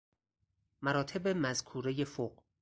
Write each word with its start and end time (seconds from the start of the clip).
مراتب 0.81 1.27
مذکورۀ 1.27 1.93
فوق 2.05 2.35